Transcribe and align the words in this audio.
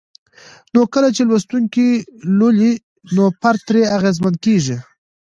نو 0.73 0.81
کله 0.93 1.09
چې 1.15 1.21
لوستونکي 1.29 1.87
لولي 2.37 2.71
نو 3.15 3.23
فرد 3.41 3.59
ترې 3.67 3.81
اغېزمن 3.97 4.33
کيږي 4.45 4.77